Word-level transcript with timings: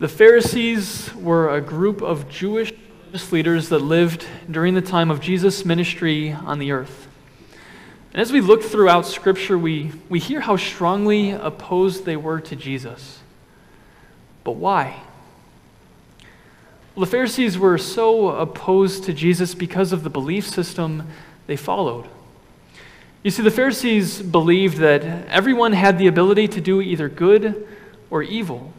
The 0.00 0.08
Pharisees 0.08 1.14
were 1.14 1.54
a 1.54 1.60
group 1.60 2.00
of 2.00 2.26
Jewish 2.30 2.72
religious 3.04 3.32
leaders 3.32 3.68
that 3.68 3.80
lived 3.80 4.26
during 4.50 4.72
the 4.72 4.80
time 4.80 5.10
of 5.10 5.20
Jesus' 5.20 5.66
ministry 5.66 6.32
on 6.32 6.58
the 6.58 6.72
earth. 6.72 7.06
And 8.14 8.22
as 8.22 8.32
we 8.32 8.40
look 8.40 8.62
throughout 8.62 9.04
Scripture, 9.04 9.58
we, 9.58 9.92
we 10.08 10.18
hear 10.18 10.40
how 10.40 10.56
strongly 10.56 11.32
opposed 11.32 12.06
they 12.06 12.16
were 12.16 12.40
to 12.40 12.56
Jesus. 12.56 13.18
But 14.42 14.52
why? 14.52 15.02
Well, 16.94 17.04
the 17.04 17.10
Pharisees 17.10 17.58
were 17.58 17.76
so 17.76 18.30
opposed 18.30 19.04
to 19.04 19.12
Jesus 19.12 19.54
because 19.54 19.92
of 19.92 20.02
the 20.02 20.08
belief 20.08 20.48
system 20.48 21.08
they 21.46 21.56
followed. 21.56 22.08
You 23.22 23.30
see, 23.30 23.42
the 23.42 23.50
Pharisees 23.50 24.22
believed 24.22 24.78
that 24.78 25.04
everyone 25.28 25.74
had 25.74 25.98
the 25.98 26.06
ability 26.06 26.48
to 26.48 26.60
do 26.62 26.80
either 26.80 27.10
good 27.10 27.68
or 28.08 28.22
evil. 28.22 28.72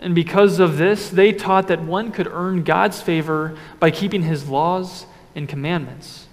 And 0.00 0.14
because 0.14 0.58
of 0.58 0.78
this, 0.78 1.10
they 1.10 1.32
taught 1.32 1.68
that 1.68 1.82
one 1.82 2.12
could 2.12 2.26
earn 2.26 2.64
God's 2.64 3.00
favor 3.00 3.56
by 3.78 3.90
keeping 3.90 4.22
his 4.22 4.48
laws 4.48 5.06
and 5.34 5.48
commandments. 5.48 6.26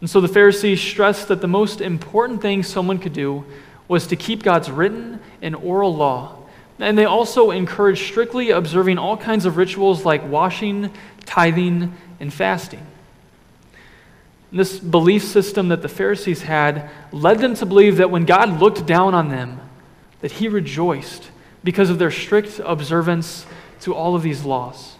And 0.00 0.10
so 0.10 0.20
the 0.20 0.28
Pharisees 0.28 0.80
stressed 0.80 1.28
that 1.28 1.40
the 1.40 1.48
most 1.48 1.80
important 1.80 2.42
thing 2.42 2.62
someone 2.62 2.98
could 2.98 3.12
do 3.12 3.44
was 3.88 4.06
to 4.08 4.16
keep 4.16 4.42
God's 4.42 4.70
written 4.70 5.20
and 5.40 5.54
oral 5.54 5.94
law. 5.94 6.36
And 6.78 6.98
they 6.98 7.06
also 7.06 7.50
encouraged 7.50 8.04
strictly 8.04 8.50
observing 8.50 8.98
all 8.98 9.16
kinds 9.16 9.46
of 9.46 9.56
rituals 9.56 10.04
like 10.04 10.28
washing, 10.28 10.92
tithing, 11.24 11.94
and 12.20 12.32
fasting. 12.32 12.84
This 14.52 14.78
belief 14.78 15.24
system 15.24 15.68
that 15.68 15.82
the 15.82 15.88
Pharisees 15.88 16.42
had 16.42 16.90
led 17.12 17.38
them 17.38 17.54
to 17.54 17.66
believe 17.66 17.96
that 17.96 18.10
when 18.10 18.26
God 18.26 18.60
looked 18.60 18.86
down 18.86 19.14
on 19.14 19.28
them, 19.28 19.60
that 20.20 20.32
he 20.32 20.48
rejoiced 20.48 21.30
because 21.66 21.90
of 21.90 21.98
their 21.98 22.12
strict 22.12 22.60
observance 22.64 23.44
to 23.80 23.92
all 23.92 24.14
of 24.14 24.22
these 24.22 24.44
laws. 24.44 24.94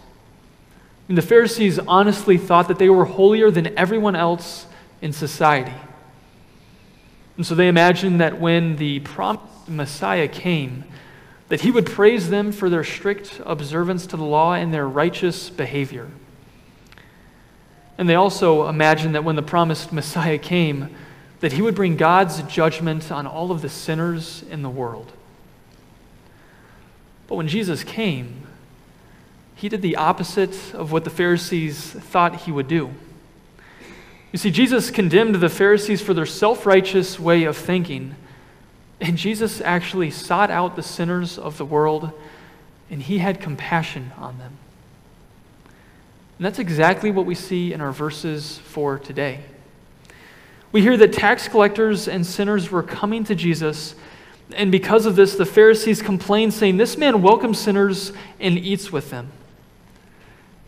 And 1.07 1.17
the 1.17 1.21
Pharisees 1.21 1.79
honestly 1.79 2.37
thought 2.37 2.67
that 2.67 2.77
they 2.77 2.89
were 2.89 3.05
holier 3.05 3.49
than 3.49 3.77
everyone 3.79 4.17
else 4.17 4.67
in 5.01 5.13
society. 5.13 5.71
And 7.37 7.45
so 7.45 7.55
they 7.55 7.69
imagined 7.69 8.19
that 8.19 8.41
when 8.41 8.75
the 8.75 8.99
promised 8.99 9.69
Messiah 9.69 10.27
came, 10.27 10.83
that 11.47 11.61
he 11.61 11.71
would 11.71 11.85
praise 11.85 12.29
them 12.29 12.51
for 12.51 12.69
their 12.69 12.83
strict 12.83 13.39
observance 13.45 14.05
to 14.07 14.17
the 14.17 14.25
law 14.25 14.53
and 14.53 14.73
their 14.73 14.89
righteous 14.89 15.49
behavior. 15.49 16.09
And 17.97 18.09
they 18.09 18.15
also 18.15 18.67
imagined 18.67 19.15
that 19.15 19.23
when 19.23 19.37
the 19.37 19.41
promised 19.41 19.93
Messiah 19.93 20.37
came, 20.37 20.93
that 21.39 21.53
he 21.53 21.61
would 21.61 21.75
bring 21.75 21.95
God's 21.95 22.41
judgment 22.41 23.09
on 23.09 23.25
all 23.25 23.51
of 23.51 23.61
the 23.61 23.69
sinners 23.69 24.43
in 24.51 24.63
the 24.63 24.69
world. 24.69 25.13
But 27.27 27.35
when 27.35 27.47
Jesus 27.47 27.83
came, 27.83 28.47
he 29.55 29.69
did 29.69 29.81
the 29.81 29.95
opposite 29.95 30.73
of 30.73 30.91
what 30.91 31.03
the 31.03 31.09
Pharisees 31.09 31.91
thought 31.91 32.41
he 32.41 32.51
would 32.51 32.67
do. 32.67 32.91
You 34.31 34.39
see, 34.39 34.51
Jesus 34.51 34.91
condemned 34.91 35.35
the 35.35 35.49
Pharisees 35.49 36.01
for 36.01 36.13
their 36.13 36.25
self 36.25 36.65
righteous 36.65 37.19
way 37.19 37.43
of 37.43 37.57
thinking, 37.57 38.15
and 39.01 39.17
Jesus 39.17 39.61
actually 39.61 40.11
sought 40.11 40.51
out 40.51 40.75
the 40.75 40.83
sinners 40.83 41.37
of 41.37 41.57
the 41.57 41.65
world, 41.65 42.11
and 42.89 43.01
he 43.01 43.17
had 43.17 43.41
compassion 43.41 44.11
on 44.17 44.37
them. 44.37 44.57
And 46.37 46.45
that's 46.45 46.59
exactly 46.59 47.09
what 47.09 47.25
we 47.25 47.35
see 47.35 47.73
in 47.73 47.81
our 47.81 47.91
verses 47.91 48.59
for 48.59 48.99
today. 48.99 49.39
We 50.71 50.81
hear 50.81 50.97
that 50.97 51.13
tax 51.13 51.47
collectors 51.47 52.07
and 52.07 52.25
sinners 52.25 52.69
were 52.69 52.83
coming 52.83 53.23
to 53.23 53.35
Jesus 53.35 53.95
and 54.55 54.71
because 54.71 55.05
of 55.05 55.15
this, 55.15 55.35
the 55.35 55.45
Pharisees 55.45 56.01
complained, 56.01 56.53
saying, 56.53 56.77
This 56.77 56.97
man 56.97 57.21
welcomes 57.21 57.59
sinners 57.59 58.13
and 58.39 58.57
eats 58.57 58.91
with 58.91 59.09
them. 59.09 59.31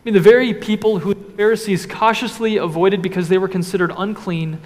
mean, 0.04 0.14
the 0.14 0.20
very 0.20 0.54
people 0.54 0.98
who 1.00 1.14
the 1.14 1.32
Pharisees 1.32 1.86
cautiously 1.86 2.56
avoided 2.56 3.02
because 3.02 3.28
they 3.28 3.38
were 3.38 3.48
considered 3.48 3.92
unclean 3.96 4.60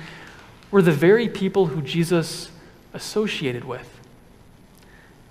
were 0.71 0.83
the 0.83 0.93
very 0.93 1.29
people 1.29 1.67
who 1.67 1.83
Jesus 1.83 2.51
associated 2.93 3.65
with. 3.65 3.89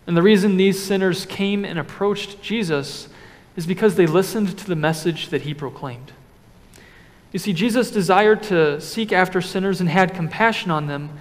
And 0.08 0.16
the 0.16 0.22
reason 0.22 0.58
these 0.58 0.82
sinners 0.82 1.26
came 1.26 1.64
and 1.64 1.80
approached 1.80 2.42
Jesus 2.42 3.08
is 3.56 3.66
because 3.66 3.96
they 3.96 4.08
listened 4.08 4.58
to 4.58 4.68
the 4.68 4.76
message 4.76 5.30
that 5.30 5.44
he 5.44 5.54
proclaimed. 5.54 6.12
You 7.32 7.40
see, 7.40 7.54
Jesus 7.54 7.92
desired 7.92 8.44
to 8.44 8.80
seek 8.80 9.12
after 9.12 9.42
sinners 9.42 9.80
and 9.80 9.90
had 9.90 10.14
compassion 10.14 10.72
on 10.72 10.88
them 10.88 11.18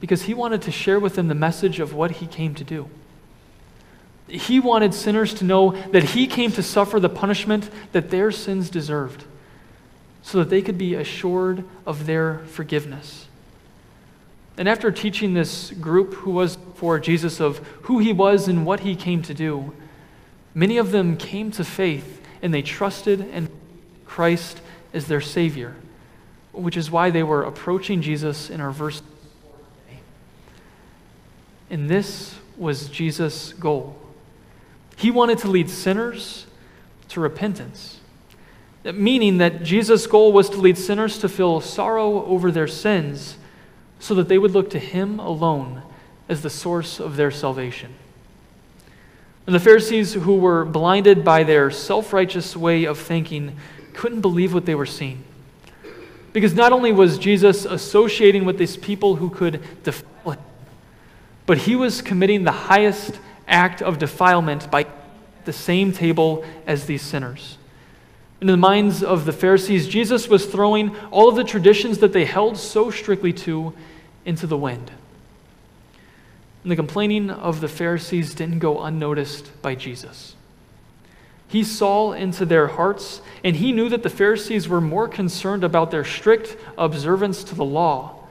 because 0.00 0.22
he 0.22 0.34
wanted 0.34 0.62
to 0.62 0.70
share 0.70 1.00
with 1.00 1.14
them 1.14 1.28
the 1.28 1.34
message 1.34 1.80
of 1.80 1.94
what 1.94 2.12
he 2.12 2.26
came 2.26 2.54
to 2.54 2.64
do. 2.64 2.88
He 4.28 4.58
wanted 4.60 4.92
sinners 4.92 5.32
to 5.34 5.44
know 5.44 5.70
that 5.92 6.02
he 6.02 6.26
came 6.26 6.50
to 6.52 6.62
suffer 6.62 6.98
the 6.98 7.08
punishment 7.08 7.70
that 7.92 8.10
their 8.10 8.30
sins 8.30 8.70
deserved 8.70 9.24
so 10.22 10.38
that 10.38 10.50
they 10.50 10.60
could 10.60 10.76
be 10.76 10.94
assured 10.94 11.64
of 11.86 12.06
their 12.06 12.40
forgiveness. 12.46 13.26
And 14.58 14.68
after 14.68 14.90
teaching 14.90 15.34
this 15.34 15.70
group 15.70 16.14
who 16.14 16.32
was 16.32 16.58
for 16.74 16.98
Jesus 16.98 17.40
of 17.40 17.58
who 17.82 17.98
he 17.98 18.12
was 18.12 18.48
and 18.48 18.66
what 18.66 18.80
he 18.80 18.96
came 18.96 19.22
to 19.22 19.34
do, 19.34 19.72
many 20.54 20.78
of 20.78 20.90
them 20.90 21.16
came 21.16 21.50
to 21.52 21.64
faith 21.64 22.20
and 22.42 22.52
they 22.52 22.62
trusted 22.62 23.20
in 23.20 23.48
Christ 24.06 24.60
as 24.92 25.06
their 25.06 25.20
Savior, 25.20 25.76
which 26.52 26.76
is 26.76 26.90
why 26.90 27.10
they 27.10 27.22
were 27.22 27.42
approaching 27.42 28.02
Jesus 28.02 28.50
in 28.50 28.60
our 28.60 28.72
verse 28.72 29.02
and 31.70 31.88
this 31.88 32.34
was 32.56 32.88
Jesus' 32.88 33.52
goal. 33.54 33.96
He 34.96 35.10
wanted 35.10 35.38
to 35.38 35.48
lead 35.48 35.68
sinners 35.68 36.46
to 37.08 37.20
repentance, 37.20 38.00
meaning 38.84 39.38
that 39.38 39.62
Jesus' 39.62 40.06
goal 40.06 40.32
was 40.32 40.48
to 40.50 40.56
lead 40.56 40.78
sinners 40.78 41.18
to 41.18 41.28
feel 41.28 41.60
sorrow 41.60 42.24
over 42.26 42.50
their 42.50 42.66
sins 42.66 43.36
so 43.98 44.14
that 44.14 44.28
they 44.28 44.38
would 44.38 44.52
look 44.52 44.70
to 44.70 44.78
Him 44.78 45.18
alone 45.18 45.82
as 46.28 46.42
the 46.42 46.50
source 46.50 46.98
of 47.00 47.16
their 47.16 47.30
salvation. 47.30 47.94
And 49.46 49.54
the 49.54 49.60
Pharisees, 49.60 50.14
who 50.14 50.36
were 50.36 50.64
blinded 50.64 51.24
by 51.24 51.44
their 51.44 51.70
self 51.70 52.12
righteous 52.12 52.56
way 52.56 52.84
of 52.84 52.98
thinking, 52.98 53.56
couldn't 53.94 54.20
believe 54.20 54.52
what 54.52 54.66
they 54.66 54.74
were 54.74 54.86
seeing. 54.86 55.22
Because 56.32 56.54
not 56.54 56.72
only 56.72 56.92
was 56.92 57.16
Jesus 57.16 57.64
associating 57.64 58.44
with 58.44 58.58
these 58.58 58.76
people 58.76 59.16
who 59.16 59.30
could 59.30 59.62
but 61.46 61.58
he 61.58 61.76
was 61.76 62.02
committing 62.02 62.44
the 62.44 62.52
highest 62.52 63.20
act 63.48 63.80
of 63.80 63.98
defilement 63.98 64.70
by 64.70 64.86
the 65.44 65.52
same 65.52 65.92
table 65.92 66.44
as 66.66 66.86
these 66.86 67.02
sinners. 67.02 67.56
In 68.40 68.48
the 68.48 68.56
minds 68.56 69.02
of 69.02 69.24
the 69.24 69.32
Pharisees, 69.32 69.88
Jesus 69.88 70.28
was 70.28 70.44
throwing 70.46 70.94
all 71.10 71.28
of 71.28 71.36
the 71.36 71.44
traditions 71.44 71.98
that 71.98 72.12
they 72.12 72.24
held 72.24 72.58
so 72.58 72.90
strictly 72.90 73.32
to 73.32 73.72
into 74.24 74.46
the 74.46 74.58
wind. 74.58 74.90
And 76.62 76.70
the 76.70 76.76
complaining 76.76 77.30
of 77.30 77.60
the 77.60 77.68
Pharisees 77.68 78.34
didn't 78.34 78.58
go 78.58 78.82
unnoticed 78.82 79.62
by 79.62 79.76
Jesus. 79.76 80.34
He 81.48 81.62
saw 81.62 82.12
into 82.12 82.44
their 82.44 82.66
hearts, 82.66 83.20
and 83.44 83.54
he 83.56 83.70
knew 83.70 83.88
that 83.88 84.02
the 84.02 84.10
Pharisees 84.10 84.68
were 84.68 84.80
more 84.80 85.06
concerned 85.06 85.62
about 85.62 85.92
their 85.92 86.04
strict 86.04 86.56
observance 86.76 87.44
to 87.44 87.54
the 87.54 87.64
law 87.64 88.25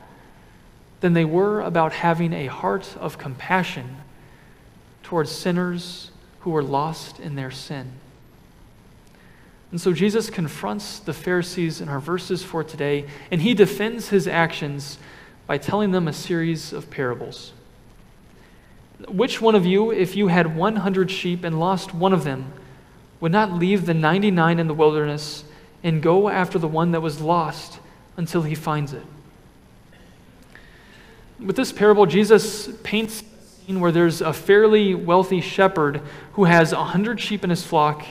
than 1.02 1.14
they 1.14 1.26
were 1.26 1.62
about 1.62 1.94
having 1.94 2.34
a 2.34 2.48
heart 2.48 2.96
of 2.98 3.18
compassion 3.18 3.98
towards 5.04 5.32
sinners 5.32 6.12
who 6.40 6.50
were 6.50 6.64
lost 6.64 7.20
in 7.20 7.36
their 7.36 7.52
sin. 7.52 7.92
And 9.72 9.82
so 9.82 9.94
Jesus 9.94 10.30
confronts 10.30 11.00
the 11.00 11.14
Pharisees 11.14 11.82
in 11.82 11.90
our 11.90 12.00
verses 12.00 12.44
for 12.44 12.64
today, 12.64 13.06
and 13.30 13.42
he 13.42 13.54
defends 13.54 14.10
his 14.10 14.28
actions 14.28 14.98
by 15.48 15.58
telling 15.58 15.92
them 15.92 16.08
a 16.08 16.14
series 16.14 16.72
of 16.72 16.90
parables. 16.90 17.52
Which 19.08 19.42
one 19.42 19.56
of 19.56 19.66
you, 19.66 19.92
if 19.92 20.16
you 20.16 20.28
had 20.28 20.56
100 20.56 21.12
sheep 21.12 21.44
and 21.44 21.60
lost 21.60 21.94
one 21.94 22.14
of 22.14 22.24
them, 22.24 22.54
would 23.20 23.32
not 23.32 23.52
leave 23.52 23.86
the 23.86 23.94
99 23.94 24.60
in 24.60 24.68
the 24.68 24.74
wilderness 24.74 25.44
and 25.84 26.02
go 26.02 26.30
after 26.30 26.58
the 26.58 26.68
one 26.68 26.92
that 26.92 27.02
was 27.02 27.20
lost 27.20 27.80
until 28.18 28.44
he 28.44 28.56
finds 28.56 28.94
it? 28.94 29.04
With 31.40 31.56
this 31.58 31.72
parable, 31.74 32.06
Jesus 32.06 32.70
paints 32.84 33.22
a 33.22 33.46
scene 33.46 33.80
where 33.82 33.92
there's 33.92 34.22
a 34.22 34.32
fairly 34.32 34.96
wealthy 34.96 35.42
shepherd 35.42 36.02
who 36.34 36.46
has 36.46 36.72
a 36.72 36.84
hundred 36.84 37.20
sheep 37.20 37.44
in 37.44 37.50
his 37.50 37.64
flock, 37.64 38.06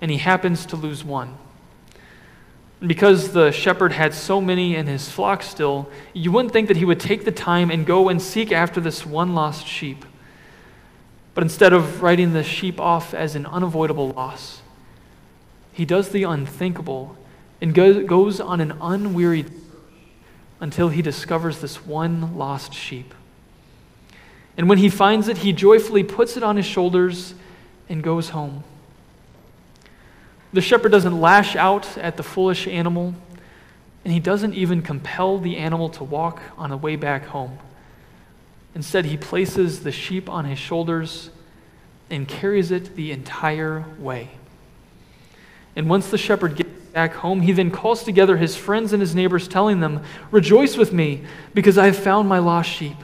and 0.00 0.10
he 0.10 0.16
happens 0.16 0.66
to 0.66 0.76
lose 0.76 1.04
one. 1.04 1.38
Because 2.84 3.32
the 3.32 3.52
shepherd 3.52 3.92
had 3.92 4.12
so 4.12 4.40
many 4.40 4.74
in 4.74 4.86
his 4.86 5.08
flock 5.08 5.42
still, 5.42 5.88
you 6.12 6.32
wouldn't 6.32 6.52
think 6.52 6.68
that 6.68 6.76
he 6.76 6.84
would 6.84 7.00
take 7.00 7.24
the 7.24 7.32
time 7.32 7.70
and 7.70 7.86
go 7.86 8.08
and 8.08 8.20
seek 8.20 8.50
after 8.50 8.80
this 8.80 9.06
one 9.06 9.34
lost 9.34 9.66
sheep. 9.66 10.04
But 11.34 11.44
instead 11.44 11.72
of 11.72 12.02
writing 12.02 12.32
the 12.32 12.42
sheep 12.42 12.80
off 12.80 13.14
as 13.14 13.36
an 13.36 13.46
unavoidable 13.46 14.10
loss, 14.10 14.62
he 15.72 15.84
does 15.84 16.10
the 16.10 16.24
unthinkable 16.24 17.16
and 17.60 17.72
goes 17.72 18.40
on 18.40 18.60
an 18.60 18.72
unwearied 18.80 19.50
until 20.64 20.88
he 20.88 21.02
discovers 21.02 21.60
this 21.60 21.84
one 21.84 22.38
lost 22.38 22.72
sheep. 22.72 23.12
And 24.56 24.66
when 24.66 24.78
he 24.78 24.88
finds 24.88 25.28
it, 25.28 25.36
he 25.36 25.52
joyfully 25.52 26.02
puts 26.02 26.38
it 26.38 26.42
on 26.42 26.56
his 26.56 26.64
shoulders 26.64 27.34
and 27.86 28.02
goes 28.02 28.30
home. 28.30 28.64
The 30.54 30.62
shepherd 30.62 30.90
doesn't 30.90 31.20
lash 31.20 31.54
out 31.54 31.98
at 31.98 32.16
the 32.16 32.22
foolish 32.22 32.66
animal, 32.66 33.14
and 34.06 34.14
he 34.14 34.18
doesn't 34.18 34.54
even 34.54 34.80
compel 34.80 35.36
the 35.36 35.58
animal 35.58 35.90
to 35.90 36.04
walk 36.04 36.40
on 36.56 36.70
the 36.70 36.78
way 36.78 36.96
back 36.96 37.26
home. 37.26 37.58
Instead, 38.74 39.04
he 39.04 39.18
places 39.18 39.82
the 39.82 39.92
sheep 39.92 40.30
on 40.30 40.46
his 40.46 40.58
shoulders 40.58 41.28
and 42.08 42.26
carries 42.26 42.70
it 42.70 42.96
the 42.96 43.12
entire 43.12 43.84
way. 43.98 44.30
And 45.76 45.90
once 45.90 46.08
the 46.08 46.16
shepherd 46.16 46.56
gets 46.56 46.70
back 46.94 47.14
home, 47.14 47.42
he 47.42 47.52
then 47.52 47.70
calls 47.70 48.04
together 48.04 48.36
his 48.36 48.56
friends 48.56 48.92
and 48.92 49.02
his 49.02 49.14
neighbors, 49.14 49.48
telling 49.48 49.80
them, 49.80 50.02
Rejoice 50.30 50.76
with 50.76 50.92
me, 50.92 51.24
because 51.52 51.76
I 51.76 51.86
have 51.86 51.96
found 51.98 52.28
my 52.28 52.38
lost 52.38 52.70
sheep. 52.70 52.96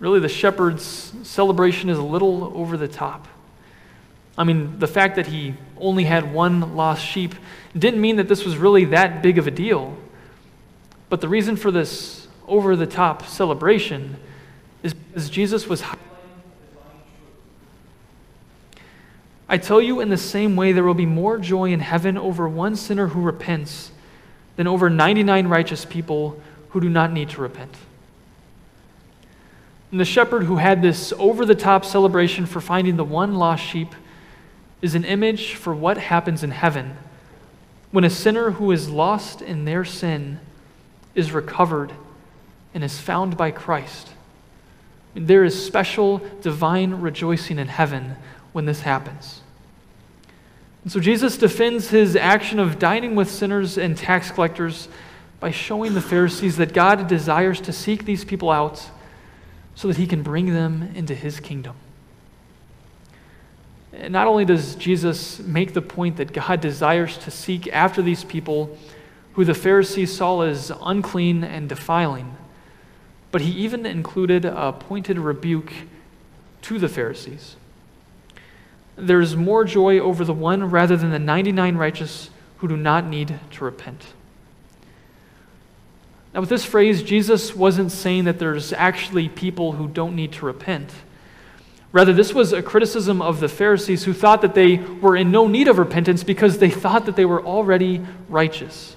Really, 0.00 0.18
the 0.18 0.28
shepherd's 0.28 1.14
celebration 1.22 1.88
is 1.88 1.96
a 1.96 2.02
little 2.02 2.52
over 2.56 2.76
the 2.76 2.88
top. 2.88 3.28
I 4.36 4.44
mean, 4.44 4.78
the 4.78 4.86
fact 4.88 5.16
that 5.16 5.28
he 5.28 5.54
only 5.78 6.04
had 6.04 6.32
one 6.32 6.74
lost 6.74 7.04
sheep 7.04 7.34
didn't 7.78 8.00
mean 8.00 8.16
that 8.16 8.26
this 8.26 8.44
was 8.44 8.56
really 8.56 8.86
that 8.86 9.22
big 9.22 9.38
of 9.38 9.46
a 9.46 9.50
deal. 9.50 9.96
But 11.08 11.20
the 11.20 11.28
reason 11.28 11.56
for 11.56 11.70
this 11.70 12.26
over 12.48 12.74
the 12.74 12.86
top 12.86 13.26
celebration 13.26 14.16
is 14.82 14.94
because 14.94 15.30
Jesus 15.30 15.68
was 15.68 15.82
I 19.50 19.58
tell 19.58 19.80
you, 19.80 19.98
in 19.98 20.10
the 20.10 20.16
same 20.16 20.54
way, 20.54 20.70
there 20.70 20.84
will 20.84 20.94
be 20.94 21.06
more 21.06 21.36
joy 21.36 21.72
in 21.72 21.80
heaven 21.80 22.16
over 22.16 22.48
one 22.48 22.76
sinner 22.76 23.08
who 23.08 23.20
repents 23.20 23.90
than 24.54 24.68
over 24.68 24.88
99 24.88 25.48
righteous 25.48 25.84
people 25.84 26.40
who 26.68 26.80
do 26.80 26.88
not 26.88 27.12
need 27.12 27.30
to 27.30 27.40
repent. 27.40 27.74
And 29.90 29.98
the 29.98 30.04
shepherd 30.04 30.44
who 30.44 30.58
had 30.58 30.82
this 30.82 31.12
over 31.18 31.44
the 31.44 31.56
top 31.56 31.84
celebration 31.84 32.46
for 32.46 32.60
finding 32.60 32.96
the 32.96 33.02
one 33.02 33.34
lost 33.34 33.64
sheep 33.64 33.92
is 34.82 34.94
an 34.94 35.04
image 35.04 35.54
for 35.54 35.74
what 35.74 35.98
happens 35.98 36.44
in 36.44 36.52
heaven 36.52 36.96
when 37.90 38.04
a 38.04 38.10
sinner 38.10 38.52
who 38.52 38.70
is 38.70 38.88
lost 38.88 39.42
in 39.42 39.64
their 39.64 39.84
sin 39.84 40.38
is 41.16 41.32
recovered 41.32 41.92
and 42.72 42.84
is 42.84 43.00
found 43.00 43.36
by 43.36 43.50
Christ. 43.50 44.10
There 45.14 45.42
is 45.42 45.66
special 45.66 46.18
divine 46.40 47.00
rejoicing 47.00 47.58
in 47.58 47.66
heaven 47.66 48.14
when 48.52 48.64
this 48.66 48.80
happens. 48.80 49.42
And 50.82 50.92
so 50.92 51.00
Jesus 51.00 51.36
defends 51.36 51.90
his 51.90 52.16
action 52.16 52.58
of 52.58 52.78
dining 52.78 53.14
with 53.14 53.30
sinners 53.30 53.76
and 53.76 53.96
tax 53.96 54.30
collectors 54.30 54.88
by 55.38 55.50
showing 55.50 55.94
the 55.94 56.00
Pharisees 56.00 56.56
that 56.56 56.72
God 56.72 57.06
desires 57.06 57.60
to 57.62 57.72
seek 57.72 58.04
these 58.04 58.24
people 58.24 58.50
out 58.50 58.90
so 59.74 59.88
that 59.88 59.96
he 59.96 60.06
can 60.06 60.22
bring 60.22 60.52
them 60.52 60.90
into 60.94 61.14
his 61.14 61.40
kingdom. 61.40 61.74
And 63.92 64.12
not 64.12 64.26
only 64.26 64.44
does 64.44 64.74
Jesus 64.76 65.40
make 65.40 65.74
the 65.74 65.82
point 65.82 66.16
that 66.16 66.32
God 66.32 66.60
desires 66.60 67.18
to 67.18 67.30
seek 67.30 67.68
after 67.68 68.00
these 68.02 68.24
people 68.24 68.76
who 69.34 69.44
the 69.44 69.54
Pharisees 69.54 70.16
saw 70.16 70.42
as 70.42 70.72
unclean 70.82 71.44
and 71.44 71.68
defiling, 71.68 72.36
but 73.30 73.40
he 73.40 73.50
even 73.52 73.86
included 73.86 74.44
a 74.44 74.72
pointed 74.72 75.18
rebuke 75.18 75.72
to 76.62 76.78
the 76.78 76.88
Pharisees. 76.88 77.56
There's 78.96 79.36
more 79.36 79.64
joy 79.64 79.98
over 79.98 80.24
the 80.24 80.34
one 80.34 80.70
rather 80.70 80.96
than 80.96 81.10
the 81.10 81.18
99 81.18 81.76
righteous 81.76 82.30
who 82.58 82.68
do 82.68 82.76
not 82.76 83.06
need 83.06 83.38
to 83.52 83.64
repent. 83.64 84.04
Now, 86.32 86.40
with 86.40 86.48
this 86.48 86.64
phrase, 86.64 87.02
Jesus 87.02 87.56
wasn't 87.56 87.90
saying 87.90 88.24
that 88.24 88.38
there's 88.38 88.72
actually 88.72 89.28
people 89.28 89.72
who 89.72 89.88
don't 89.88 90.14
need 90.14 90.32
to 90.32 90.46
repent. 90.46 90.92
Rather, 91.92 92.12
this 92.12 92.32
was 92.32 92.52
a 92.52 92.62
criticism 92.62 93.20
of 93.20 93.40
the 93.40 93.48
Pharisees 93.48 94.04
who 94.04 94.12
thought 94.12 94.42
that 94.42 94.54
they 94.54 94.76
were 94.76 95.16
in 95.16 95.32
no 95.32 95.48
need 95.48 95.66
of 95.66 95.78
repentance 95.78 96.22
because 96.22 96.58
they 96.58 96.70
thought 96.70 97.06
that 97.06 97.16
they 97.16 97.24
were 97.24 97.44
already 97.44 98.00
righteous. 98.28 98.96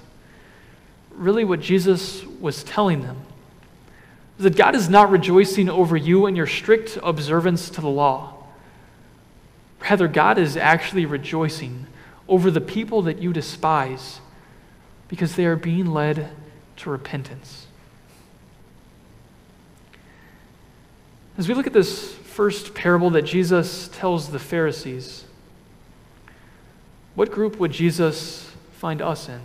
Really, 1.10 1.44
what 1.44 1.60
Jesus 1.60 2.24
was 2.24 2.62
telling 2.62 3.02
them 3.02 3.16
is 4.38 4.44
that 4.44 4.56
God 4.56 4.76
is 4.76 4.88
not 4.88 5.10
rejoicing 5.10 5.68
over 5.68 5.96
you 5.96 6.26
and 6.26 6.36
your 6.36 6.46
strict 6.46 6.96
observance 7.02 7.68
to 7.70 7.80
the 7.80 7.88
law. 7.88 8.33
Rather, 9.88 10.08
God 10.08 10.38
is 10.38 10.56
actually 10.56 11.04
rejoicing 11.04 11.86
over 12.26 12.50
the 12.50 12.60
people 12.60 13.02
that 13.02 13.18
you 13.18 13.32
despise 13.32 14.20
because 15.08 15.36
they 15.36 15.44
are 15.44 15.56
being 15.56 15.86
led 15.86 16.30
to 16.76 16.90
repentance. 16.90 17.66
As 21.36 21.48
we 21.48 21.54
look 21.54 21.66
at 21.66 21.72
this 21.72 22.14
first 22.14 22.74
parable 22.74 23.10
that 23.10 23.22
Jesus 23.22 23.88
tells 23.88 24.30
the 24.30 24.38
Pharisees, 24.38 25.24
what 27.14 27.30
group 27.30 27.58
would 27.58 27.72
Jesus 27.72 28.50
find 28.72 29.02
us 29.02 29.28
in? 29.28 29.40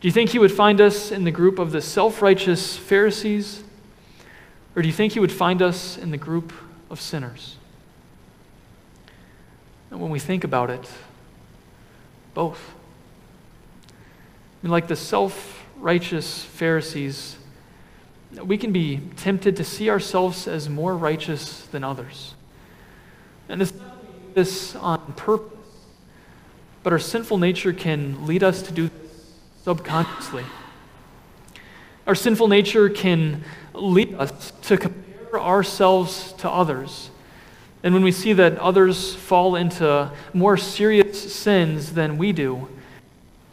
Do 0.00 0.08
you 0.08 0.12
think 0.12 0.30
he 0.30 0.38
would 0.38 0.52
find 0.52 0.80
us 0.80 1.10
in 1.10 1.24
the 1.24 1.30
group 1.30 1.58
of 1.58 1.72
the 1.72 1.80
self 1.80 2.22
righteous 2.22 2.76
Pharisees? 2.76 3.64
Or 4.76 4.82
do 4.82 4.88
you 4.88 4.94
think 4.94 5.14
he 5.14 5.20
would 5.20 5.32
find 5.32 5.62
us 5.62 5.96
in 5.96 6.10
the 6.10 6.18
group 6.18 6.52
of 6.90 7.00
sinners? 7.00 7.56
And 9.94 10.02
when 10.02 10.10
we 10.10 10.18
think 10.18 10.42
about 10.42 10.70
it, 10.70 10.90
both. 12.34 12.58
I 13.88 14.66
mean, 14.66 14.72
like 14.72 14.88
the 14.88 14.96
self 14.96 15.64
righteous 15.76 16.42
Pharisees, 16.42 17.36
we 18.42 18.58
can 18.58 18.72
be 18.72 18.98
tempted 19.14 19.54
to 19.54 19.62
see 19.62 19.88
ourselves 19.90 20.48
as 20.48 20.68
more 20.68 20.96
righteous 20.96 21.60
than 21.66 21.84
others. 21.84 22.34
And 23.48 23.60
this, 23.60 23.72
this 24.34 24.74
on 24.74 25.12
purpose, 25.12 25.60
but 26.82 26.92
our 26.92 26.98
sinful 26.98 27.38
nature 27.38 27.72
can 27.72 28.26
lead 28.26 28.42
us 28.42 28.62
to 28.62 28.72
do 28.72 28.88
this 28.88 29.32
subconsciously. 29.62 30.42
Our 32.08 32.16
sinful 32.16 32.48
nature 32.48 32.88
can 32.88 33.44
lead 33.72 34.14
us 34.14 34.52
to 34.62 34.76
compare 34.76 35.40
ourselves 35.40 36.32
to 36.38 36.50
others. 36.50 37.10
And 37.84 37.92
when 37.92 38.02
we 38.02 38.12
see 38.12 38.32
that 38.32 38.58
others 38.58 39.14
fall 39.14 39.56
into 39.56 40.10
more 40.32 40.56
serious 40.56 41.34
sins 41.34 41.92
than 41.92 42.16
we 42.16 42.32
do, 42.32 42.66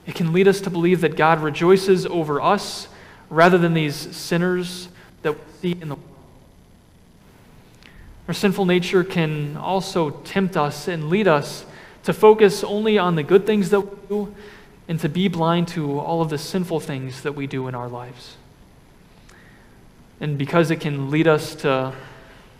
it 0.07 0.15
can 0.15 0.31
lead 0.31 0.47
us 0.47 0.61
to 0.61 0.69
believe 0.69 1.01
that 1.01 1.17
God 1.17 1.41
rejoices 1.41 2.05
over 2.05 2.41
us 2.41 2.87
rather 3.29 3.57
than 3.57 3.73
these 3.73 3.95
sinners 4.15 4.87
that 5.21 5.33
we 5.33 5.39
see 5.61 5.71
in 5.73 5.89
the 5.89 5.95
world. 5.95 6.07
Our 8.29 8.33
sinful 8.33 8.65
nature 8.65 9.03
can 9.03 9.57
also 9.57 10.11
tempt 10.11 10.55
us 10.55 10.87
and 10.87 11.09
lead 11.09 11.27
us 11.27 11.65
to 12.03 12.13
focus 12.13 12.63
only 12.63 12.97
on 12.97 13.15
the 13.15 13.23
good 13.23 13.45
things 13.45 13.69
that 13.71 13.81
we 13.81 14.07
do 14.07 14.35
and 14.87 14.97
to 15.01 15.09
be 15.09 15.27
blind 15.27 15.67
to 15.69 15.99
all 15.99 16.21
of 16.21 16.29
the 16.29 16.37
sinful 16.37 16.79
things 16.79 17.23
that 17.23 17.33
we 17.33 17.47
do 17.47 17.67
in 17.67 17.75
our 17.75 17.89
lives. 17.89 18.37
And 20.21 20.37
because 20.37 20.71
it 20.71 20.77
can 20.77 21.11
lead 21.11 21.27
us 21.27 21.53
to 21.55 21.93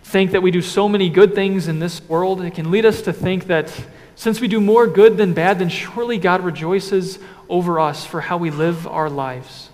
think 0.03 0.31
that 0.31 0.41
we 0.41 0.51
do 0.51 0.61
so 0.61 0.89
many 0.89 1.09
good 1.09 1.35
things 1.35 1.67
in 1.67 1.79
this 1.79 2.01
world, 2.07 2.41
it 2.41 2.55
can 2.55 2.71
lead 2.71 2.85
us 2.85 3.01
to 3.03 3.13
think 3.13 3.47
that 3.47 3.71
since 4.15 4.41
we 4.41 4.47
do 4.47 4.61
more 4.61 4.87
good 4.87 5.17
than 5.17 5.33
bad, 5.33 5.59
then 5.59 5.69
surely 5.69 6.17
God 6.17 6.43
rejoices 6.43 7.17
over 7.49 7.79
us 7.79 8.05
for 8.05 8.21
how 8.21 8.37
we 8.37 8.51
live 8.51 8.85
our 8.87 9.09
lives. 9.09 9.69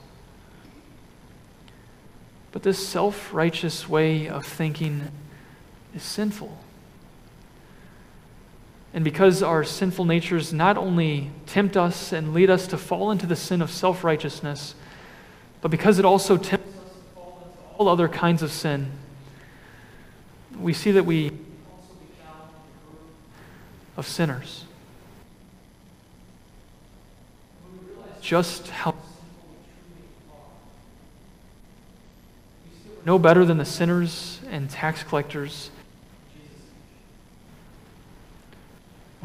But 2.51 2.63
this 2.63 2.87
self 2.87 3.33
righteous 3.33 3.89
way 3.89 4.27
of 4.27 4.45
thinking 4.45 5.11
is 5.93 6.03
sinful. 6.03 6.57
And 8.93 9.03
because 9.03 9.43
our 9.43 9.63
sinful 9.63 10.05
natures 10.05 10.53
not 10.53 10.77
only 10.77 11.29
tempt 11.45 11.77
us 11.77 12.11
and 12.11 12.33
lead 12.33 12.49
us 12.49 12.67
to 12.67 12.77
fall 12.77 13.11
into 13.11 13.25
the 13.25 13.35
sin 13.35 13.61
of 13.61 13.69
self 13.69 14.03
righteousness, 14.03 14.75
but 15.61 15.69
because 15.69 15.99
it 15.99 16.05
also 16.05 16.37
tempts 16.37 16.75
us 16.77 16.93
to 16.93 17.13
fall 17.13 17.43
into 17.45 17.77
all 17.77 17.89
other 17.89 18.07
kinds 18.07 18.41
of 18.41 18.51
sin, 18.51 18.91
we 20.59 20.73
see 20.73 20.91
that 20.91 21.05
we 21.05 21.31
of 23.95 24.07
sinners. 24.07 24.65
Just 28.21 28.69
how 28.69 28.95
no 33.05 33.17
better 33.17 33.45
than 33.45 33.57
the 33.57 33.65
sinners 33.65 34.41
and 34.49 34.69
tax 34.69 35.01
collectors. 35.01 35.71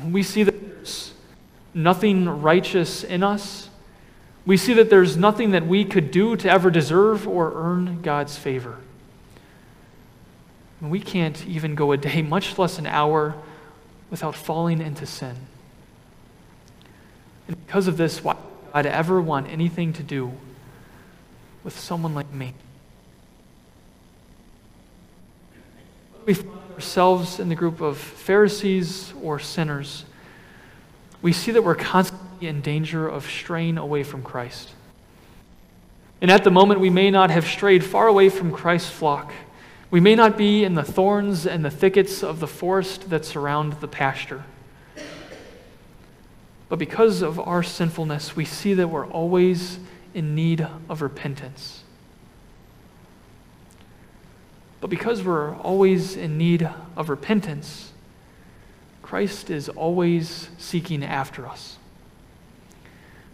We 0.04 0.22
see 0.22 0.44
that 0.44 0.52
there's 0.52 1.12
nothing 1.74 2.28
righteous 2.28 3.02
in 3.02 3.24
us. 3.24 3.68
We 4.46 4.56
see 4.56 4.72
that 4.74 4.88
there's 4.88 5.16
nothing 5.16 5.50
that 5.50 5.66
we 5.66 5.84
could 5.84 6.12
do 6.12 6.36
to 6.36 6.48
ever 6.48 6.70
deserve 6.70 7.26
or 7.26 7.52
earn 7.54 8.02
God's 8.02 8.36
favor. 8.36 8.78
We 10.90 11.00
can't 11.00 11.46
even 11.46 11.74
go 11.74 11.92
a 11.92 11.96
day, 11.96 12.22
much 12.22 12.58
less 12.58 12.78
an 12.78 12.86
hour, 12.86 13.34
without 14.10 14.34
falling 14.34 14.80
into 14.80 15.06
sin. 15.06 15.36
And 17.48 17.66
because 17.66 17.86
of 17.86 17.96
this, 17.96 18.22
why 18.22 18.34
would 18.34 18.72
God 18.72 18.86
ever 18.86 19.20
want 19.20 19.48
anything 19.48 19.92
to 19.94 20.02
do 20.02 20.32
with 21.64 21.78
someone 21.78 22.14
like 22.14 22.32
me? 22.32 22.54
we 26.24 26.34
find 26.34 26.50
ourselves 26.74 27.40
in 27.40 27.48
the 27.48 27.54
group 27.54 27.80
of 27.80 27.98
Pharisees 27.98 29.12
or 29.22 29.38
sinners, 29.38 30.04
we 31.20 31.32
see 31.32 31.52
that 31.52 31.62
we're 31.62 31.74
constantly 31.74 32.48
in 32.48 32.60
danger 32.60 33.08
of 33.08 33.24
straying 33.26 33.78
away 33.78 34.02
from 34.02 34.22
Christ. 34.22 34.70
And 36.20 36.30
at 36.30 36.44
the 36.44 36.50
moment, 36.50 36.80
we 36.80 36.90
may 36.90 37.10
not 37.10 37.30
have 37.30 37.46
strayed 37.46 37.84
far 37.84 38.06
away 38.06 38.28
from 38.28 38.52
Christ's 38.52 38.90
flock. 38.90 39.32
We 39.92 40.00
may 40.00 40.14
not 40.14 40.38
be 40.38 40.64
in 40.64 40.74
the 40.74 40.82
thorns 40.82 41.46
and 41.46 41.62
the 41.62 41.70
thickets 41.70 42.24
of 42.24 42.40
the 42.40 42.46
forest 42.46 43.10
that 43.10 43.26
surround 43.26 43.74
the 43.74 43.86
pasture. 43.86 44.42
But 46.70 46.78
because 46.78 47.20
of 47.20 47.38
our 47.38 47.62
sinfulness, 47.62 48.34
we 48.34 48.46
see 48.46 48.72
that 48.72 48.88
we're 48.88 49.06
always 49.06 49.78
in 50.14 50.34
need 50.34 50.66
of 50.88 51.02
repentance. 51.02 51.84
But 54.80 54.88
because 54.88 55.22
we're 55.22 55.54
always 55.56 56.16
in 56.16 56.38
need 56.38 56.66
of 56.96 57.10
repentance, 57.10 57.92
Christ 59.02 59.50
is 59.50 59.68
always 59.68 60.48
seeking 60.56 61.04
after 61.04 61.46
us. 61.46 61.76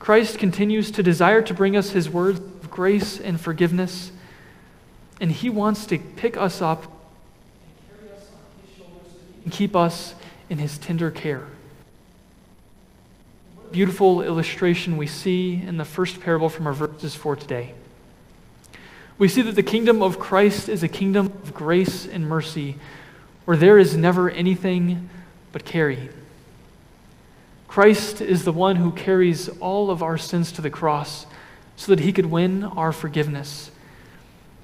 Christ 0.00 0.41
continues 0.41 0.91
to 0.91 1.05
desire 1.05 1.41
to 1.43 1.55
bring 1.55 1.77
us 1.77 1.91
his 1.91 2.11
words 2.11 2.41
of 2.41 2.69
grace 2.69 3.21
and 3.21 3.41
forgiveness, 3.41 4.11
and 5.20 5.30
he 5.32 5.50
wants 5.50 5.87
to 5.87 5.98
pick 5.98 6.37
us 6.37 6.60
up 6.60 6.84
and 9.44 9.52
keep 9.52 9.75
us 9.75 10.14
in 10.48 10.58
his 10.58 10.78
tender 10.78 11.10
care. 11.10 11.46
Beautiful 13.70 14.22
illustration 14.22 14.96
we 14.96 15.06
see 15.06 15.54
in 15.54 15.76
the 15.76 15.84
first 15.84 16.20
parable 16.20 16.48
from 16.48 16.66
our 16.66 16.72
verses 16.72 17.14
for 17.14 17.37
today 17.37 17.75
we 19.18 19.26
see 19.26 19.42
that 19.42 19.56
the 19.56 19.62
kingdom 19.62 20.00
of 20.00 20.18
Christ 20.18 20.68
is 20.68 20.82
a 20.82 20.88
kingdom 20.88 21.26
of 21.26 21.52
grace 21.52 22.06
and 22.06 22.26
mercy 22.26 22.76
where 23.44 23.56
there 23.56 23.76
is 23.78 23.96
never 23.96 24.30
anything 24.30 25.10
but 25.50 25.64
carrying. 25.64 26.10
Christ 27.66 28.20
is 28.20 28.44
the 28.44 28.52
one 28.52 28.76
who 28.76 28.92
carries 28.92 29.48
all 29.58 29.90
of 29.90 30.02
our 30.02 30.16
sins 30.16 30.52
to 30.52 30.62
the 30.62 30.70
cross 30.70 31.26
so 31.76 31.94
that 31.94 32.00
he 32.00 32.12
could 32.12 32.26
win 32.26 32.62
our 32.62 32.92
forgiveness. 32.92 33.70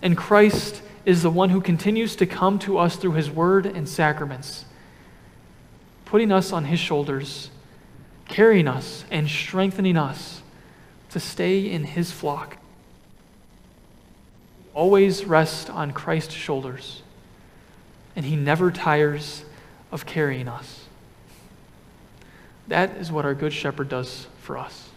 And 0.03 0.17
Christ 0.17 0.83
is 1.05 1.23
the 1.23 1.31
one 1.31 1.51
who 1.51 1.61
continues 1.61 2.17
to 2.17 2.27
come 2.27 2.59
to 2.61 2.79
us 2.79 2.97
through 2.97 3.13
his 3.13 3.31
word 3.31 3.67
and 3.67 3.89
sacraments, 3.89 4.65
putting 6.05 6.33
us 6.33 6.53
on 6.53 6.65
his 6.65 6.81
shoulders, 6.81 7.51
carrying 8.29 8.69
us, 8.69 9.05
and 9.11 9.29
strengthening 9.29 9.97
us 9.97 10.43
to 11.11 11.21
stay 11.21 11.71
in 11.71 11.85
his 11.85 12.11
flock 12.11 12.59
always 14.75 15.25
rest 15.25 15.71
on 15.71 15.93
Christ's 15.93 16.35
shoulders, 16.35 17.03
and 18.17 18.27
he 18.27 18.37
never 18.37 18.71
tires 18.71 19.45
of 19.93 20.05
carrying 20.05 20.49
us. 20.49 20.85
That 22.69 22.97
is 22.97 23.13
what 23.13 23.25
our 23.25 23.35
Good 23.35 23.53
Shepherd 23.53 23.89
does 23.89 24.27
for 24.41 24.59
us. 24.59 24.91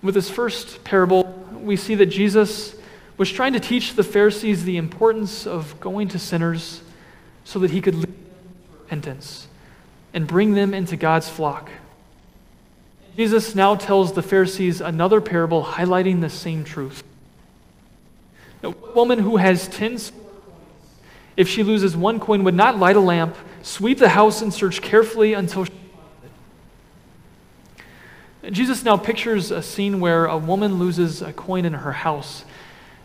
With 0.00 0.14
this 0.14 0.30
first 0.30 0.84
parable, 0.84 1.31
we 1.62 1.76
see 1.76 1.94
that 1.96 2.06
Jesus 2.06 2.74
was 3.16 3.30
trying 3.30 3.52
to 3.52 3.60
teach 3.60 3.94
the 3.94 4.02
Pharisees 4.02 4.64
the 4.64 4.76
importance 4.76 5.46
of 5.46 5.78
going 5.80 6.08
to 6.08 6.18
sinners 6.18 6.82
so 7.44 7.58
that 7.60 7.70
he 7.70 7.80
could 7.80 7.94
lead 7.94 8.06
them 8.06 8.14
repentance 8.80 9.48
and 10.14 10.26
bring 10.26 10.54
them 10.54 10.74
into 10.74 10.96
God's 10.96 11.28
flock. 11.28 11.70
Jesus 13.16 13.54
now 13.54 13.74
tells 13.74 14.12
the 14.12 14.22
Pharisees 14.22 14.80
another 14.80 15.20
parable 15.20 15.64
highlighting 15.64 16.20
the 16.20 16.30
same 16.30 16.64
truth. 16.64 17.02
A 18.62 18.70
woman 18.70 19.18
who 19.18 19.36
has 19.36 19.68
10 19.68 19.98
if 21.36 21.48
she 21.48 21.62
loses 21.62 21.96
one 21.96 22.20
coin, 22.20 22.44
would 22.44 22.54
not 22.54 22.78
light 22.78 22.96
a 22.96 23.00
lamp, 23.00 23.36
sweep 23.62 23.98
the 23.98 24.10
house, 24.10 24.42
and 24.42 24.52
search 24.52 24.82
carefully 24.82 25.32
until 25.32 25.64
she. 25.64 25.72
Jesus 28.50 28.82
now 28.82 28.96
pictures 28.96 29.52
a 29.52 29.62
scene 29.62 30.00
where 30.00 30.26
a 30.26 30.36
woman 30.36 30.78
loses 30.78 31.22
a 31.22 31.32
coin 31.32 31.64
in 31.64 31.74
her 31.74 31.92
house. 31.92 32.44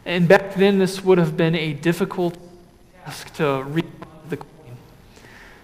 And 0.04 0.28
back 0.28 0.56
then, 0.56 0.80
this 0.80 1.04
would 1.04 1.20
have 1.20 1.38
been 1.38 1.54
a 1.54 1.74
difficult 1.74 2.36
task 3.06 3.34
to 3.36 3.64
read 3.64 3.86
the 4.30 4.38
coin. 4.38 4.78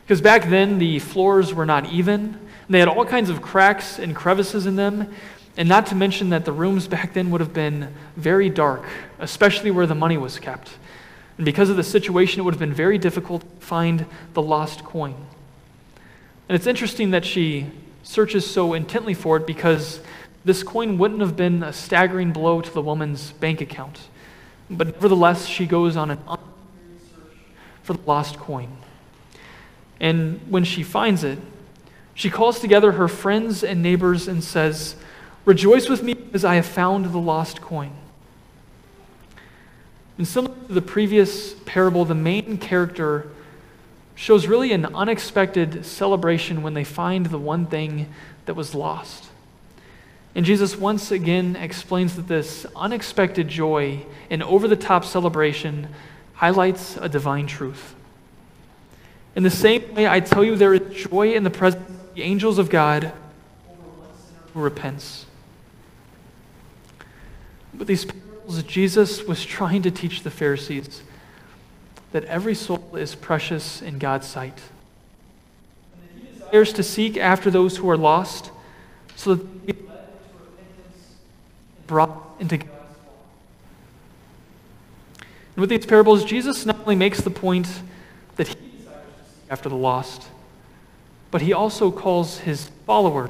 Because 0.04 0.22
back 0.22 0.50
then, 0.50 0.78
the 0.78 1.00
floors 1.00 1.54
were 1.54 1.66
not 1.66 1.88
even. 1.88 2.40
They 2.70 2.80
had 2.80 2.88
all 2.88 3.06
kinds 3.06 3.32
of 3.32 3.42
cracks 3.42 3.98
and 3.98 4.16
crevices 4.16 4.68
in 4.68 4.76
them. 4.76 5.12
And 5.58 5.68
not 5.68 5.88
to 5.88 5.96
mention 5.96 6.30
that 6.30 6.46
the 6.46 6.52
rooms 6.52 6.88
back 6.88 7.14
then 7.14 7.32
would 7.32 7.42
have 7.42 7.54
been 7.54 7.94
very 8.16 8.50
dark, 8.50 8.86
especially 9.20 9.72
where 9.72 9.88
the 9.88 9.96
money 9.96 10.18
was 10.18 10.38
kept. 10.38 10.72
And 11.38 11.46
because 11.46 11.72
of 11.72 11.78
the 11.78 11.84
situation, 11.84 12.42
it 12.42 12.44
would 12.44 12.54
have 12.54 12.60
been 12.60 12.74
very 12.74 13.00
difficult 13.00 13.42
to 13.42 13.66
find 13.66 14.06
the 14.34 14.42
lost 14.42 14.84
coin. 14.84 15.16
And 16.48 16.56
it's 16.56 16.68
interesting 16.68 17.12
that 17.12 17.26
she 17.26 17.72
searches 18.04 18.50
so 18.50 18.74
intently 18.74 19.14
for 19.14 19.38
it 19.38 19.48
because 19.48 20.02
this 20.46 20.62
coin 20.62 20.98
wouldn't 20.98 21.22
have 21.22 21.36
been 21.36 21.64
a 21.64 21.74
staggering 21.74 22.32
blow 22.32 22.62
to 22.62 22.74
the 22.74 22.82
woman's 22.82 23.32
bank 23.32 23.62
account. 23.62 24.02
But 24.70 24.88
nevertheless, 24.88 25.48
she 25.48 25.66
goes 25.66 25.96
on 25.96 26.12
an 26.12 26.20
search 26.28 26.40
for 27.82 27.94
the 27.94 28.02
lost 28.06 28.38
coin. 28.38 28.78
And 30.00 30.42
when 30.50 30.64
she 30.64 30.84
finds 30.84 31.24
it, 31.24 31.40
she 32.14 32.30
calls 32.30 32.60
together 32.60 32.94
her 32.94 33.08
friends 33.08 33.64
and 33.64 33.82
neighbors 33.82 34.28
and 34.28 34.44
says, 34.44 34.96
Rejoice 35.46 35.90
with 35.90 36.04
me 36.04 36.14
because 36.14 36.46
I 36.46 36.56
have 36.56 36.66
found 36.66 37.06
the 37.06 37.18
lost 37.18 37.62
coin. 37.62 37.92
And 40.18 40.28
similar 40.28 40.56
to 40.68 40.74
the 40.74 40.82
previous 40.82 41.54
parable, 41.66 42.06
the 42.06 42.16
main 42.16 42.58
character 42.58 43.30
shows 44.16 44.48
really 44.48 44.72
an 44.72 44.86
unexpected 44.86 45.86
celebration 45.86 46.62
when 46.62 46.74
they 46.74 46.84
find 46.84 47.28
the 47.28 47.38
one 47.38 47.66
thing 47.66 48.08
that 48.46 48.56
was 48.56 48.76
lost. 48.76 49.30
And 50.36 50.46
Jesus 50.46 50.76
once 50.76 51.12
again 51.12 51.56
explains 51.56 52.16
that 52.16 52.28
this 52.28 52.66
unexpected 52.76 53.48
joy 53.48 54.06
and 54.30 54.42
over 54.44 54.68
the 54.68 54.76
top 54.76 55.06
celebration 55.06 55.88
highlights 56.34 56.98
a 56.98 57.08
divine 57.08 57.48
truth. 57.48 57.96
In 59.36 59.44
the 59.44 59.50
same 59.50 59.94
way, 59.96 60.08
I 60.08 60.20
tell 60.20 60.44
you, 60.44 60.56
there 60.56 60.74
is 60.74 61.08
joy 61.08 61.34
in 61.34 61.44
the 61.44 61.50
presence 61.50 61.88
of 61.90 62.16
the 62.16 62.24
angels 62.24 62.58
of 62.58 62.70
God 62.70 63.06
over 63.06 63.82
one 63.82 64.08
sinner 64.16 64.40
who 64.54 64.62
repents. 64.62 65.26
But 67.74 67.88
these 67.88 68.06
parables, 68.06 68.62
Jesus 68.64 69.24
was 69.24 69.44
trying 69.44 69.82
to 69.84 69.92
teach 69.92 70.22
the 70.22 70.30
Pharisees 70.30 71.02
that 72.14 72.24
every 72.26 72.56
soul 72.56 72.96
is 72.96 73.16
precious 73.16 73.82
in 73.82 74.00
God's 74.00 74.28
sight. 74.28 74.58
He 76.16 76.40
desires 76.40 76.72
to 76.74 76.84
seek 76.84 77.18
after 77.18 77.52
those 77.52 77.78
who 77.78 77.90
are 77.90 77.98
lost 77.98 78.52
so 79.16 79.36
that 79.36 79.66
they 79.68 79.74
be 79.74 79.82
led 79.82 79.88
to 79.88 80.40
repentance 80.40 81.16
and 81.76 81.88
brought 81.88 82.36
into 82.40 82.58
God's 82.58 82.70
And 85.56 85.62
with 85.62 85.70
these 85.70 85.86
parables, 85.86 86.26
Jesus 86.26 86.66
not 86.66 86.80
only 86.80 86.96
makes 86.96 87.22
the 87.22 87.30
point 87.30 87.68
that 88.38 88.48
he 88.48 88.56
desires 88.56 89.06
to 89.18 89.34
seek 89.34 89.52
after 89.52 89.70
the 89.70 89.76
lost, 89.76 90.28
but 91.30 91.42
he 91.42 91.54
also 91.54 91.92
calls 91.92 92.40
his 92.40 92.70
followers 92.86 93.30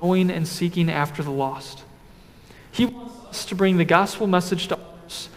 going 0.00 0.30
and 0.30 0.46
seeking 0.46 0.90
after 0.90 1.22
the 1.22 1.30
lost. 1.30 1.82
He 2.70 2.86
wants 2.86 3.26
us 3.26 3.44
to 3.46 3.54
bring 3.54 3.76
the 3.76 3.84
gospel 3.84 4.26
message 4.26 4.68
to 4.68 4.76
others 4.76 5.28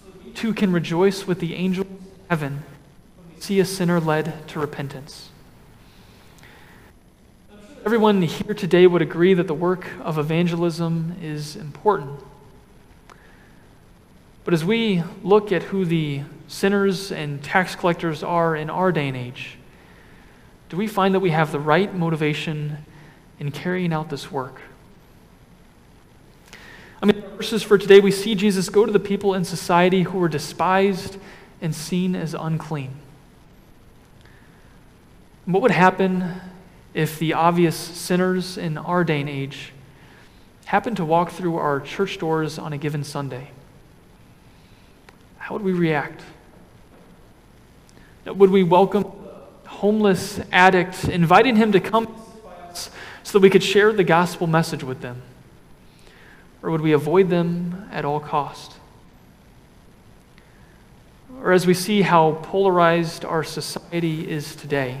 so 0.00 0.10
that 0.10 0.24
we 0.24 0.30
too 0.44 0.52
can 0.52 0.74
rejoice 0.74 1.26
with 1.26 1.40
the 1.40 1.54
angels 1.54 1.86
of 1.86 2.28
heaven 2.28 2.62
when 3.16 3.34
we 3.34 3.40
see 3.40 3.60
a 3.60 3.64
sinner 3.64 3.98
led 3.98 4.46
to 4.46 4.60
repentance. 4.60 5.30
Everyone 7.82 8.20
here 8.20 8.52
today 8.52 8.86
would 8.86 9.00
agree 9.00 9.32
that 9.32 9.46
the 9.46 9.54
work 9.54 9.88
of 10.02 10.18
evangelism 10.18 11.16
is 11.22 11.56
important. 11.56 12.20
But 14.44 14.52
as 14.52 14.66
we 14.66 15.02
look 15.22 15.50
at 15.50 15.62
who 15.62 15.86
the 15.86 16.24
sinners 16.46 17.10
and 17.10 17.42
tax 17.42 17.74
collectors 17.74 18.22
are 18.22 18.54
in 18.54 18.68
our 18.68 18.92
day 18.92 19.08
and 19.08 19.16
age, 19.16 19.56
do 20.68 20.76
we 20.76 20.86
find 20.86 21.14
that 21.14 21.20
we 21.20 21.30
have 21.30 21.52
the 21.52 21.58
right 21.60 21.94
motivation 21.94 22.84
in 23.40 23.50
carrying 23.50 23.94
out 23.94 24.10
this 24.10 24.30
work. 24.30 24.60
I 27.04 27.06
mean, 27.06 27.20
verses 27.36 27.62
for 27.62 27.76
today, 27.76 28.00
we 28.00 28.10
see 28.10 28.34
Jesus 28.34 28.70
go 28.70 28.86
to 28.86 28.90
the 28.90 28.98
people 28.98 29.34
in 29.34 29.44
society 29.44 30.04
who 30.04 30.16
were 30.16 30.28
despised 30.28 31.18
and 31.60 31.74
seen 31.74 32.16
as 32.16 32.32
unclean. 32.32 32.92
What 35.44 35.60
would 35.60 35.70
happen 35.70 36.40
if 36.94 37.18
the 37.18 37.34
obvious 37.34 37.76
sinners 37.76 38.56
in 38.56 38.78
our 38.78 39.04
day 39.04 39.20
and 39.20 39.28
age 39.28 39.74
happened 40.64 40.96
to 40.96 41.04
walk 41.04 41.32
through 41.32 41.58
our 41.58 41.78
church 41.78 42.16
doors 42.16 42.58
on 42.58 42.72
a 42.72 42.78
given 42.78 43.04
Sunday? 43.04 43.50
How 45.36 45.54
would 45.56 45.62
we 45.62 45.72
react? 45.72 46.22
Would 48.24 48.48
we 48.48 48.62
welcome 48.62 49.04
a 49.66 49.68
homeless 49.68 50.40
addict, 50.50 51.04
inviting 51.04 51.56
him 51.56 51.70
to 51.72 51.80
come 51.80 52.18
so 52.72 52.90
that 53.32 53.40
we 53.40 53.50
could 53.50 53.62
share 53.62 53.92
the 53.92 54.04
gospel 54.04 54.46
message 54.46 54.82
with 54.82 55.02
them? 55.02 55.20
Or 56.64 56.70
would 56.70 56.80
we 56.80 56.90
avoid 56.90 57.30
them 57.30 57.88
at 57.92 58.04
all 58.04 58.18
cost? 58.18 58.74
or 61.44 61.52
as 61.52 61.66
we 61.66 61.74
see 61.74 62.00
how 62.00 62.32
polarized 62.42 63.22
our 63.22 63.44
society 63.44 64.28
is 64.28 64.56
today? 64.56 64.96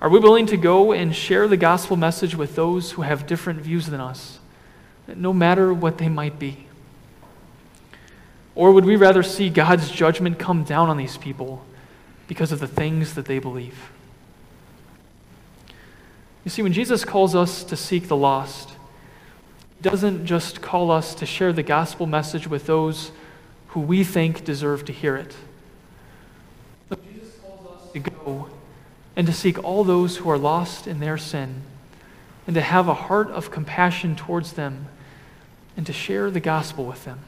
Are 0.00 0.08
we 0.08 0.20
willing 0.20 0.46
to 0.46 0.56
go 0.56 0.92
and 0.92 1.14
share 1.14 1.48
the 1.48 1.56
gospel 1.56 1.96
message 1.96 2.36
with 2.36 2.54
those 2.54 2.92
who 2.92 3.02
have 3.02 3.26
different 3.26 3.60
views 3.60 3.86
than 3.86 4.00
us, 4.00 4.38
no 5.08 5.32
matter 5.32 5.74
what 5.74 5.98
they 5.98 6.08
might 6.08 6.38
be? 6.38 6.68
Or 8.54 8.70
would 8.70 8.84
we 8.84 8.94
rather 8.94 9.24
see 9.24 9.50
God's 9.50 9.90
judgment 9.90 10.38
come 10.38 10.62
down 10.62 10.88
on 10.88 10.96
these 10.96 11.16
people 11.16 11.64
because 12.28 12.52
of 12.52 12.60
the 12.60 12.68
things 12.68 13.14
that 13.14 13.24
they 13.24 13.40
believe? 13.40 13.90
You 16.44 16.52
see, 16.52 16.62
when 16.62 16.72
Jesus 16.72 17.04
calls 17.04 17.34
us 17.34 17.64
to 17.64 17.76
seek 17.76 18.06
the 18.06 18.16
lost, 18.16 18.69
doesn't 19.82 20.26
just 20.26 20.60
call 20.60 20.90
us 20.90 21.14
to 21.16 21.26
share 21.26 21.52
the 21.52 21.62
gospel 21.62 22.06
message 22.06 22.46
with 22.46 22.66
those 22.66 23.12
who 23.68 23.80
we 23.80 24.04
think 24.04 24.44
deserve 24.44 24.84
to 24.84 24.92
hear 24.92 25.16
it. 25.16 25.34
But 26.88 27.02
Jesus 27.04 27.36
calls 27.40 27.66
us 27.66 27.92
to 27.92 27.98
go 28.00 28.48
and 29.16 29.26
to 29.26 29.32
seek 29.32 29.62
all 29.62 29.84
those 29.84 30.18
who 30.18 30.28
are 30.30 30.38
lost 30.38 30.86
in 30.86 31.00
their 31.00 31.18
sin, 31.18 31.62
and 32.46 32.54
to 32.54 32.60
have 32.60 32.88
a 32.88 32.94
heart 32.94 33.28
of 33.30 33.50
compassion 33.50 34.16
towards 34.16 34.54
them, 34.54 34.86
and 35.76 35.86
to 35.86 35.92
share 35.92 36.30
the 36.30 36.40
gospel 36.40 36.84
with 36.84 37.04
them. 37.04 37.20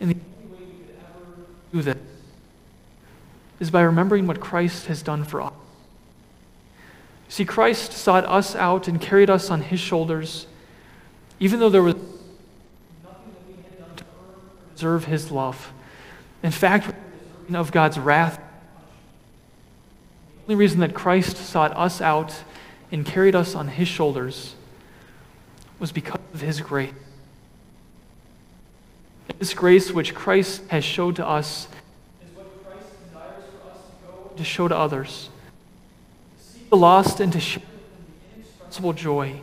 And 0.00 0.10
the 0.10 0.16
only 0.16 0.56
way 0.56 0.64
we 0.64 0.84
could 0.84 0.96
ever 1.00 1.46
do 1.72 1.82
this 1.82 1.98
is 3.60 3.70
by 3.70 3.82
remembering 3.82 4.26
what 4.26 4.40
Christ 4.40 4.86
has 4.86 5.02
done 5.02 5.24
for 5.24 5.42
us. 5.42 5.52
See, 7.30 7.44
Christ 7.44 7.92
sought 7.92 8.24
us 8.26 8.56
out 8.56 8.88
and 8.88 9.00
carried 9.00 9.30
us 9.30 9.50
on 9.50 9.62
his 9.62 9.78
shoulders, 9.78 10.48
even 11.38 11.60
though 11.60 11.70
there 11.70 11.82
was 11.82 11.94
nothing 11.94 12.10
that 13.04 13.46
we 13.46 13.54
had 13.62 13.78
done 13.78 13.96
to 13.96 14.04
deserve 14.74 15.04
his 15.04 15.30
love. 15.30 15.72
In 16.42 16.50
fact, 16.50 16.92
of 17.54 17.72
God's 17.72 17.98
wrath. 17.98 18.40
The 20.46 20.52
only 20.52 20.54
reason 20.56 20.80
that 20.80 20.92
Christ 20.92 21.36
sought 21.36 21.76
us 21.76 22.00
out 22.00 22.42
and 22.92 23.06
carried 23.06 23.36
us 23.36 23.54
on 23.54 23.68
his 23.68 23.88
shoulders 23.88 24.54
was 25.78 25.92
because 25.92 26.20
of 26.34 26.40
his 26.40 26.60
grace. 26.60 26.92
This 29.38 29.54
grace 29.54 29.92
which 29.92 30.14
Christ 30.14 30.62
has 30.68 30.84
showed 30.84 31.16
to 31.16 31.26
us 31.26 31.68
is 32.22 32.36
what 32.36 32.46
Christ 32.68 32.86
desires 33.06 33.44
for 33.62 33.70
us 33.70 33.78
to 34.30 34.36
to 34.36 34.44
show 34.44 34.68
to 34.68 34.76
others. 34.76 35.30
The 36.70 36.76
lost 36.76 37.18
and 37.18 37.32
to 37.32 37.40
share 37.40 37.64
the 37.64 38.36
inexpressible 38.36 38.92
joy 38.92 39.40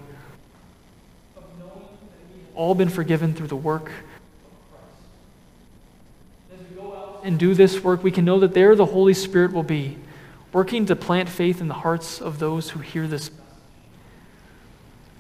of 1.36 1.44
knowing 1.60 1.72
that 1.74 2.34
we've 2.34 2.56
all 2.56 2.74
been 2.74 2.88
forgiven 2.88 3.34
through 3.34 3.48
the 3.48 3.56
work 3.58 3.90
of 3.90 3.96
Christ. 4.72 4.86
As 6.54 6.70
we 6.70 6.76
go 6.82 6.94
out 6.96 7.20
and 7.26 7.38
do 7.38 7.54
this 7.54 7.84
work, 7.84 8.02
we 8.02 8.12
can 8.12 8.24
know 8.24 8.40
that 8.40 8.54
there 8.54 8.78
the 8.78 8.86
Holy 8.86 9.14
Spirit 9.14 9.52
will 9.52 9.64
be, 9.64 9.98
working 10.54 10.86
to 10.86 10.96
plant 10.96 11.28
faith 11.28 11.60
in 11.60 11.68
the 11.68 11.74
hearts 11.74 12.22
of 12.22 12.40
those 12.40 12.70
who 12.70 12.80
hear 12.80 13.08
this. 13.08 13.30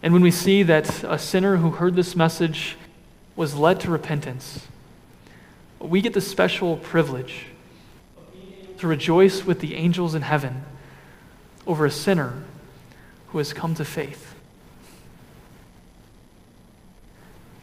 And 0.01 0.13
when 0.13 0.21
we 0.21 0.31
see 0.31 0.63
that 0.63 1.03
a 1.03 1.19
sinner 1.19 1.57
who 1.57 1.71
heard 1.71 1.97
this 1.97 2.15
message 2.15 2.77
was 3.35 3.53
led 3.53 3.81
to 3.81 3.91
repentance, 3.91 4.65
we 5.77 5.99
get 5.99 6.13
the 6.13 6.21
special 6.21 6.77
privilege 6.77 7.47
to 8.77 8.87
rejoice 8.87 9.43
with 9.43 9.59
the 9.59 9.75
angels 9.75 10.15
in 10.15 10.21
heaven 10.21 10.63
over 11.67 11.85
a 11.85 11.91
sinner 11.91 12.43
who 13.27 13.37
has 13.37 13.53
come 13.53 13.75
to 13.75 13.85
faith. 13.85 14.33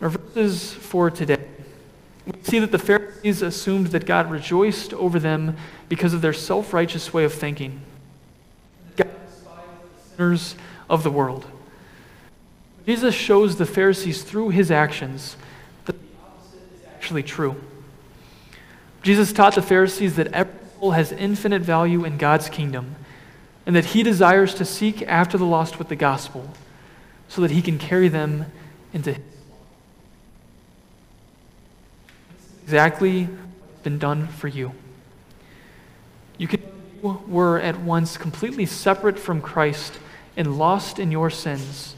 Our 0.00 0.10
verses 0.10 0.72
for 0.72 1.10
today, 1.10 1.42
we 2.26 2.42
see 2.42 2.58
that 2.58 2.70
the 2.70 2.78
Pharisees 2.78 3.40
assumed 3.40 3.88
that 3.88 4.04
God 4.04 4.30
rejoiced 4.30 4.92
over 4.92 5.18
them 5.18 5.56
because 5.88 6.12
of 6.12 6.20
their 6.20 6.34
self 6.34 6.72
righteous 6.74 7.12
way 7.12 7.24
of 7.24 7.32
thinking. 7.32 7.80
God 8.96 9.08
despised 9.26 9.62
the 10.10 10.16
sinners 10.16 10.54
of 10.90 11.02
the 11.02 11.10
world. 11.10 11.46
Jesus 12.84 13.14
shows 13.14 13.56
the 13.56 13.64
Pharisees 13.64 14.22
through 14.22 14.50
his 14.50 14.70
actions 14.70 15.38
that 15.86 15.92
the 15.92 16.06
opposite 16.22 16.58
is 16.74 16.86
actually 16.94 17.22
true. 17.22 17.56
Jesus 19.02 19.32
taught 19.32 19.54
the 19.54 19.62
Pharisees 19.62 20.16
that 20.16 20.26
every 20.28 20.52
soul 20.78 20.90
has 20.90 21.12
infinite 21.12 21.62
value 21.62 22.04
in 22.04 22.18
God's 22.18 22.50
kingdom 22.50 22.96
and 23.66 23.74
that 23.74 23.86
he 23.86 24.02
desires 24.02 24.54
to 24.54 24.64
seek 24.64 25.02
after 25.02 25.38
the 25.38 25.46
lost 25.46 25.78
with 25.78 25.88
the 25.88 25.96
gospel 25.96 26.48
so 27.28 27.40
that 27.40 27.50
he 27.50 27.62
can 27.62 27.78
carry 27.78 28.08
them 28.08 28.46
into 28.92 29.12
his 29.12 29.22
exactly 32.64 33.24
what's 33.24 33.82
been 33.82 33.98
done 33.98 34.26
for 34.26 34.48
you. 34.48 34.72
You, 36.38 36.48
can, 36.48 36.62
you 37.02 37.22
were 37.28 37.60
at 37.60 37.78
once 37.80 38.16
completely 38.16 38.64
separate 38.64 39.18
from 39.18 39.42
Christ 39.42 39.98
and 40.36 40.58
lost 40.58 40.98
in 40.98 41.12
your 41.12 41.28
sins. 41.28 41.94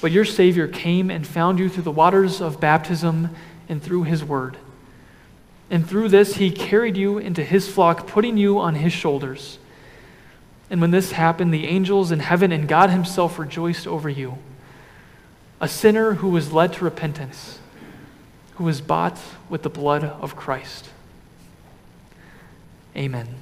But 0.00 0.10
your 0.10 0.24
Savior 0.24 0.66
came 0.66 1.08
and 1.10 1.26
found 1.26 1.58
you 1.58 1.68
through 1.68 1.84
the 1.84 1.92
waters 1.92 2.40
of 2.40 2.60
baptism 2.60 3.30
and 3.68 3.80
through 3.80 4.02
his 4.04 4.24
word. 4.24 4.56
And 5.70 5.88
through 5.88 6.08
this, 6.08 6.34
he 6.36 6.50
carried 6.50 6.96
you 6.96 7.18
into 7.18 7.44
his 7.44 7.68
flock, 7.68 8.08
putting 8.08 8.36
you 8.36 8.58
on 8.58 8.74
his 8.74 8.92
shoulders. 8.92 9.58
And 10.70 10.80
when 10.80 10.92
this 10.92 11.12
happened, 11.12 11.52
the 11.52 11.66
angels 11.66 12.12
in 12.12 12.20
heaven 12.20 12.52
and 12.52 12.68
God 12.68 12.90
himself 12.90 13.38
rejoiced 13.38 13.86
over 13.88 14.08
you. 14.08 14.38
A 15.60 15.68
sinner 15.68 16.14
who 16.14 16.28
was 16.28 16.52
led 16.52 16.72
to 16.74 16.84
repentance, 16.84 17.58
who 18.54 18.64
was 18.64 18.80
bought 18.80 19.18
with 19.48 19.62
the 19.62 19.68
blood 19.68 20.04
of 20.04 20.36
Christ. 20.36 20.88
Amen. 22.96 23.34